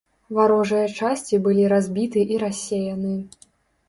Варожыя 0.35 0.85
часці 1.01 1.37
былі 1.47 1.67
разбіты 1.73 2.23
і 2.37 2.39
рассеяны. 2.45 3.13